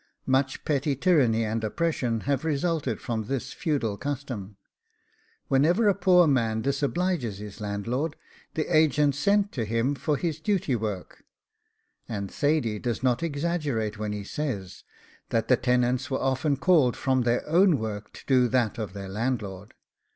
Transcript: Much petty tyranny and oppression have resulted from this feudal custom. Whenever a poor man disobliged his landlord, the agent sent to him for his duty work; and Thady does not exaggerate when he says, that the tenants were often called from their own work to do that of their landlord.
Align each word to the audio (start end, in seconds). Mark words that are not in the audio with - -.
Much 0.25 0.65
petty 0.65 0.95
tyranny 0.95 1.45
and 1.45 1.63
oppression 1.63 2.21
have 2.21 2.43
resulted 2.43 2.99
from 2.99 3.25
this 3.25 3.53
feudal 3.53 3.97
custom. 3.97 4.57
Whenever 5.47 5.87
a 5.87 5.93
poor 5.93 6.25
man 6.25 6.59
disobliged 6.63 7.37
his 7.37 7.61
landlord, 7.61 8.15
the 8.55 8.65
agent 8.75 9.13
sent 9.13 9.51
to 9.51 9.63
him 9.63 9.93
for 9.93 10.17
his 10.17 10.39
duty 10.39 10.75
work; 10.75 11.23
and 12.09 12.31
Thady 12.31 12.79
does 12.79 13.03
not 13.03 13.21
exaggerate 13.21 13.99
when 13.99 14.11
he 14.11 14.23
says, 14.23 14.83
that 15.29 15.49
the 15.49 15.55
tenants 15.55 16.09
were 16.09 16.17
often 16.19 16.57
called 16.57 16.97
from 16.97 17.21
their 17.21 17.47
own 17.47 17.77
work 17.77 18.11
to 18.13 18.25
do 18.25 18.47
that 18.47 18.79
of 18.79 18.93
their 18.93 19.07
landlord. 19.07 19.75